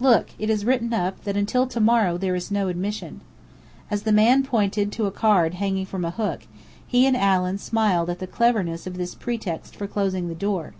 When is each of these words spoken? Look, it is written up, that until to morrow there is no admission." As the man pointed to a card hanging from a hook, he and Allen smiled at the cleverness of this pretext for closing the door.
Look, 0.00 0.30
it 0.38 0.48
is 0.48 0.64
written 0.64 0.94
up, 0.94 1.24
that 1.24 1.36
until 1.36 1.66
to 1.66 1.78
morrow 1.78 2.16
there 2.16 2.34
is 2.34 2.50
no 2.50 2.68
admission." 2.68 3.20
As 3.90 4.04
the 4.04 4.12
man 4.12 4.42
pointed 4.42 4.90
to 4.92 5.04
a 5.04 5.10
card 5.10 5.52
hanging 5.52 5.84
from 5.84 6.06
a 6.06 6.10
hook, 6.10 6.46
he 6.86 7.06
and 7.06 7.14
Allen 7.14 7.58
smiled 7.58 8.08
at 8.08 8.18
the 8.18 8.26
cleverness 8.26 8.86
of 8.86 8.96
this 8.96 9.14
pretext 9.14 9.76
for 9.76 9.86
closing 9.86 10.28
the 10.28 10.34
door. 10.34 10.72